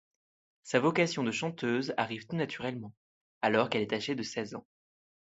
[0.63, 2.91] Sa vocation de chanteuse arrive tout naturellement,
[3.43, 4.65] alors qu'elle est âgée de seize ans.